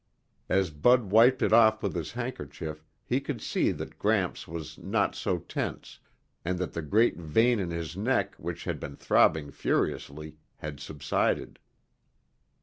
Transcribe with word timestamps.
As 0.49 0.71
Bud 0.71 1.11
wiped 1.11 1.43
it 1.43 1.53
off 1.53 1.83
with 1.83 1.93
his 1.93 2.13
handkerchief, 2.13 2.83
he 3.05 3.21
could 3.21 3.39
see 3.39 3.69
that 3.71 3.99
Gramps 3.99 4.47
was 4.47 4.79
not 4.79 5.13
so 5.13 5.37
tense 5.37 5.99
and 6.43 6.57
that 6.57 6.73
the 6.73 6.81
great 6.81 7.17
vein 7.17 7.59
in 7.59 7.69
his 7.69 7.95
neck, 7.95 8.33
which 8.37 8.63
had 8.63 8.79
been 8.79 8.95
throbbing 8.95 9.51
furiously, 9.51 10.37
had 10.57 10.79
subsided. 10.79 11.59